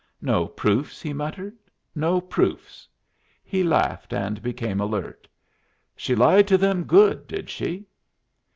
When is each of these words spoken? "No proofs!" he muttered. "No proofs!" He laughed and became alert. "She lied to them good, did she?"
"No 0.19 0.47
proofs!" 0.47 0.99
he 0.99 1.13
muttered. 1.13 1.55
"No 1.93 2.19
proofs!" 2.19 2.87
He 3.43 3.61
laughed 3.63 4.13
and 4.13 4.41
became 4.41 4.81
alert. 4.81 5.27
"She 5.95 6.15
lied 6.15 6.47
to 6.47 6.57
them 6.57 6.85
good, 6.85 7.27
did 7.27 7.51
she?" 7.51 7.85